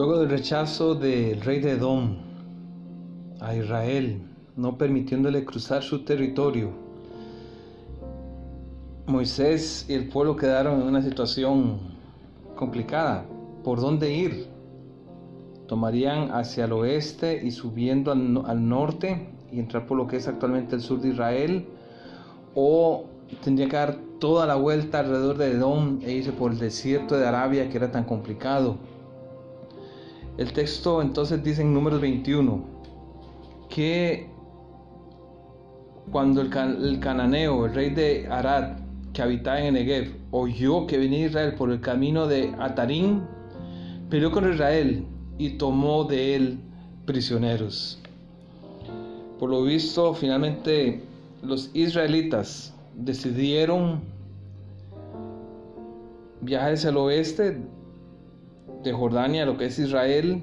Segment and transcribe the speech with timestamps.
[0.00, 2.16] Luego del rechazo del rey de Edom
[3.38, 4.22] a Israel,
[4.56, 6.70] no permitiéndole cruzar su territorio,
[9.04, 11.80] Moisés y el pueblo quedaron en una situación
[12.56, 13.26] complicada.
[13.62, 14.46] ¿Por dónde ir?
[15.68, 20.76] Tomarían hacia el oeste y subiendo al, norte y entrar por lo que es actualmente
[20.76, 21.66] el sur de Israel,
[22.54, 23.04] o
[23.44, 27.26] tendría que dar toda la vuelta alrededor de Edom e irse por el desierto de
[27.26, 28.78] Arabia que era tan complicado.
[30.40, 32.64] El texto entonces dice en números 21
[33.68, 34.26] que
[36.10, 36.48] cuando el,
[36.98, 38.78] cananeo, el rey de Arad,
[39.12, 43.22] que habitaba en Negev, oyó que venía Israel por el camino de Atarín,
[44.08, 45.04] peleó con Israel
[45.36, 46.58] y tomó de él
[47.04, 48.00] prisioneros.
[49.38, 51.02] Por lo visto, finalmente
[51.42, 54.00] los israelitas decidieron
[56.40, 57.58] viajar hacia el oeste
[58.82, 60.42] de Jordania, lo que es Israel,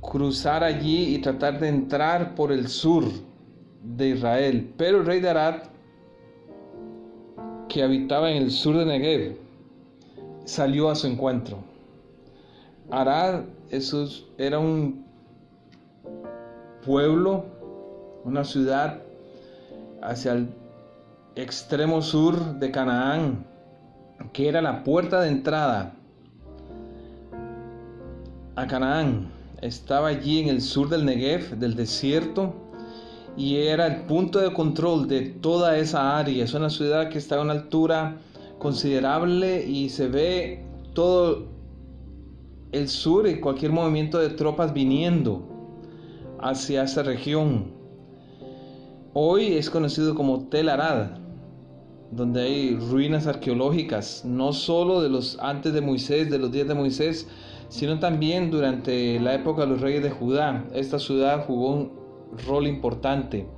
[0.00, 3.04] cruzar allí y tratar de entrar por el sur
[3.82, 4.72] de Israel.
[4.76, 5.54] Pero el rey de Arad,
[7.68, 9.36] que habitaba en el sur de Negev,
[10.44, 11.58] salió a su encuentro.
[12.90, 15.04] Arad eso era un
[16.84, 17.44] pueblo,
[18.24, 19.00] una ciudad
[20.02, 20.48] hacia el
[21.34, 23.46] extremo sur de Canaán,
[24.32, 25.94] que era la puerta de entrada
[28.56, 29.30] a Canaán.
[29.60, 32.54] Estaba allí en el sur del Negev, del desierto,
[33.36, 36.44] y era el punto de control de toda esa área.
[36.44, 38.18] Es una ciudad que está a una altura
[38.58, 41.48] considerable y se ve todo
[42.72, 45.48] el sur y cualquier movimiento de tropas viniendo
[46.40, 47.72] hacia esa región.
[49.12, 51.23] Hoy es conocido como Tel Arad,
[52.14, 56.74] donde hay ruinas arqueológicas, no solo de los antes de Moisés, de los días de
[56.74, 57.28] Moisés,
[57.68, 60.64] sino también durante la época de los reyes de Judá.
[60.72, 61.92] Esta ciudad jugó un
[62.46, 63.48] rol importante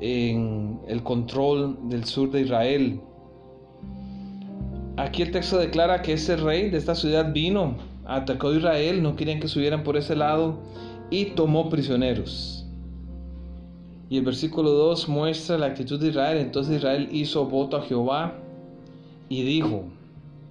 [0.00, 3.00] en el control del sur de Israel.
[4.96, 9.14] Aquí el texto declara que ese rey de esta ciudad vino, atacó a Israel, no
[9.14, 10.58] querían que subieran por ese lado
[11.10, 12.66] y tomó prisioneros.
[14.10, 16.36] Y el versículo 2 muestra la actitud de Israel.
[16.36, 18.34] Entonces Israel hizo voto a Jehová
[19.30, 19.84] y dijo,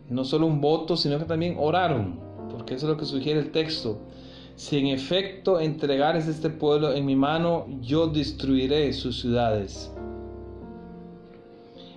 [0.09, 3.52] no solo un voto, sino que también oraron porque eso es lo que sugiere el
[3.52, 4.00] texto.
[4.56, 9.94] Si en efecto entregares este pueblo en mi mano, yo destruiré sus ciudades.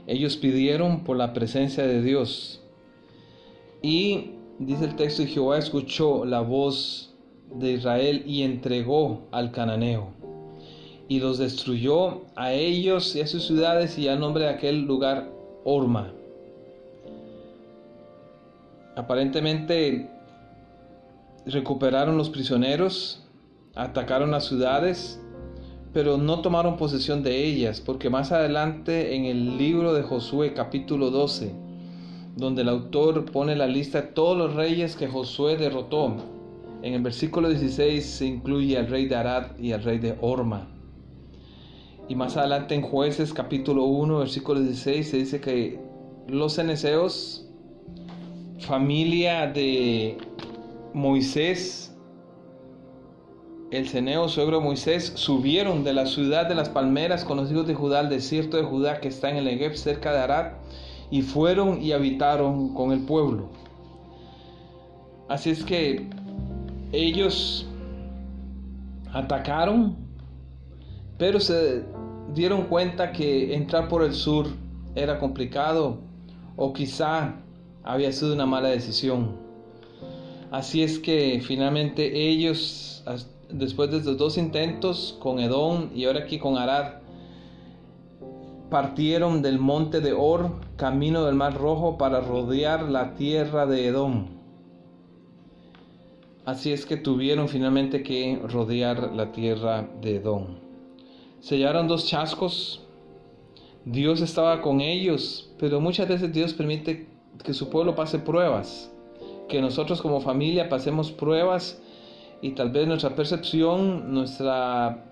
[0.06, 2.62] Ellos pidieron por la presencia de Dios.
[3.82, 7.14] Y dice el texto, y Jehová escuchó la voz
[7.52, 10.10] de Israel y entregó al cananeo.
[11.08, 15.28] Y los destruyó a ellos y a sus ciudades y al nombre de aquel lugar
[15.64, 16.12] Orma.
[18.96, 20.10] Aparentemente
[21.46, 23.26] recuperaron los prisioneros,
[23.74, 25.20] atacaron las ciudades,
[25.92, 31.10] pero no tomaron posesión de ellas, porque más adelante en el libro de Josué capítulo
[31.10, 31.52] 12,
[32.36, 36.16] donde el autor pone la lista de todos los reyes que Josué derrotó,
[36.82, 40.68] en el versículo 16 se incluye al rey de Arad y al rey de Orma.
[42.08, 45.80] Y más adelante en Jueces capítulo 1, versículo 16 se dice que
[46.28, 47.48] los ceneseos,
[48.60, 50.18] familia de
[50.92, 51.96] Moisés,
[53.70, 57.74] el ceneo suegro Moisés, subieron de la ciudad de las palmeras con los hijos de
[57.74, 60.52] Judá al desierto de Judá que está en el Egep cerca de Arad
[61.10, 63.48] y fueron y habitaron con el pueblo.
[65.28, 66.10] Así es que
[66.92, 67.66] ellos
[69.12, 69.96] atacaron,
[71.22, 71.84] pero se
[72.34, 74.48] dieron cuenta que entrar por el sur
[74.96, 75.98] era complicado
[76.56, 77.36] o quizá
[77.84, 79.36] había sido una mala decisión.
[80.50, 83.04] Así es que finalmente ellos,
[83.48, 86.94] después de estos dos intentos con Edom y ahora aquí con Arad,
[88.68, 94.26] partieron del monte de Or, camino del Mar Rojo, para rodear la tierra de Edom.
[96.44, 100.71] Así es que tuvieron finalmente que rodear la tierra de Edom.
[101.42, 102.80] Se llevaron dos chascos.
[103.84, 107.08] Dios estaba con ellos, pero muchas veces Dios permite
[107.44, 108.88] que su pueblo pase pruebas
[109.52, 111.78] que nosotros como familia pasemos pruebas
[112.40, 115.04] y tal vez nuestra percepción, nuestra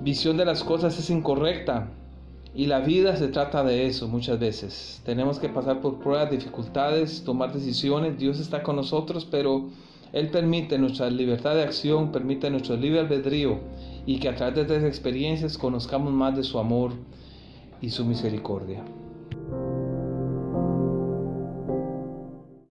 [0.00, 1.88] visión de las cosas es incorrecta.
[2.54, 5.02] Y la vida se trata de eso muchas veces.
[5.04, 8.18] Tenemos que pasar por pruebas, dificultades, tomar decisiones.
[8.18, 9.68] Dios está con nosotros, pero
[10.12, 13.60] Él permite nuestra libertad de acción, permite nuestro libre albedrío
[14.06, 16.92] y que a través de estas experiencias conozcamos más de su amor
[17.80, 18.82] y su misericordia.